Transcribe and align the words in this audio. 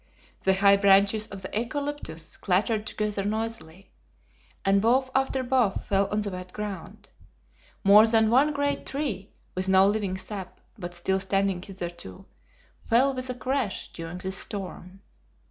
The 0.45 0.55
high 0.55 0.77
branches 0.77 1.27
of 1.27 1.43
the 1.43 1.51
eucalyptus 1.53 2.35
clattered 2.35 2.87
together 2.87 3.23
noisily, 3.23 3.91
and 4.65 4.81
bough 4.81 5.11
after 5.13 5.43
bough 5.43 5.69
fell 5.69 6.07
on 6.09 6.21
the 6.21 6.31
wet 6.31 6.53
ground. 6.53 7.09
More 7.83 8.07
than 8.07 8.31
one 8.31 8.51
great 8.51 8.87
tree, 8.87 9.29
with 9.53 9.69
no 9.69 9.85
living 9.85 10.17
sap, 10.17 10.59
but 10.75 10.95
still 10.95 11.19
standing 11.19 11.61
hitherto, 11.61 12.25
fell 12.83 13.13
with 13.13 13.29
a 13.29 13.35
crash 13.35 13.91
during 13.93 14.17
this 14.17 14.37
storm. 14.39 15.01